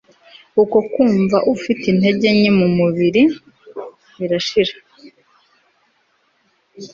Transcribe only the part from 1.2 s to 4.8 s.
umubiri ufite intege nke birashira